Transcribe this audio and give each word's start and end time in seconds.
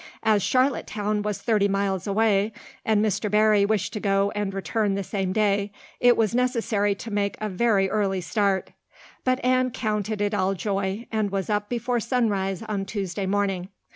As 0.23 0.41
Charlottetown 0.41 1.21
was 1.21 1.43
thirty 1.43 1.67
miles 1.67 2.07
away 2.07 2.53
and 2.83 3.05
Mr. 3.05 3.29
Barry 3.29 3.65
wished 3.65 3.93
to 3.93 3.99
go 3.99 4.31
and 4.33 4.51
return 4.51 4.95
the 4.95 5.03
same 5.03 5.31
day, 5.31 5.71
it 5.99 6.17
was 6.17 6.33
necessary 6.33 6.95
to 6.95 7.11
make 7.11 7.35
a 7.39 7.47
very 7.47 7.87
early 7.87 8.19
start. 8.21 8.71
But 9.23 9.45
Anne 9.45 9.69
counted 9.69 10.19
it 10.19 10.33
all 10.33 10.55
joy, 10.55 11.05
and 11.11 11.29
was 11.31 11.51
up 11.51 11.69
before 11.69 11.99
sunrise 11.99 12.63
on 12.63 12.85
Tuesday 12.85 13.27
morning. 13.27 13.69